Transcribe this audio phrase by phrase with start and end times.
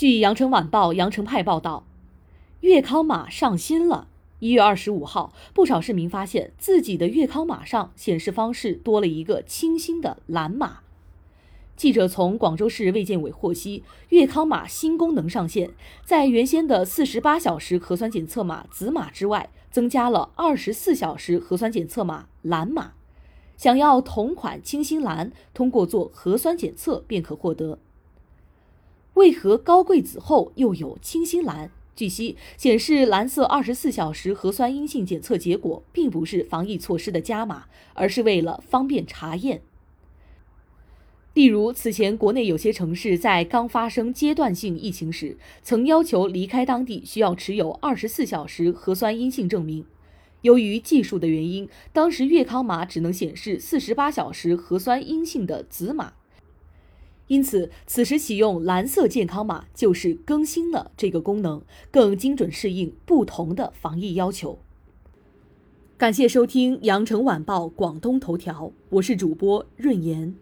[0.00, 1.84] 据羊城晚报羊城派报道，
[2.60, 4.08] 粤康码上新了。
[4.38, 10.78] 一月二十五号，不少市民发现自己的粤康码上显示方式多了一个清新的蓝码。
[11.76, 15.72] 记者从广州市卫健委获悉，粤康码新功能上线，
[16.02, 22.92] 在原先的四十八小时核酸检测码紫码之外，增加了二十四小时核酸检测码蓝码。
[23.58, 27.78] 想要同款清新蓝，通过做核酸检测便可获得。
[29.20, 31.70] 为何高贵子后又有清新蓝？
[31.94, 39.60] 据悉，显示蓝色二十四小时核酸阴性检测结果，并不是防疫措施的加码，而是为了方便查验。
[41.34, 49.84] 例如，此前国内有些城市在刚发生阶段性疫情时，曾要求离开当地需要持有二十四小时核酸阴性证明。
[50.40, 56.14] 由于技术的原因，当时粤康码只能显示四十八小时核酸阴性的紫码。
[57.30, 64.58] 因此，此时启用蓝色健康码就是更新了这个功能，更精准适应不同的防疫要求。
[65.96, 70.34] 感谢收听羊城晚报广东头条，我是主播润言。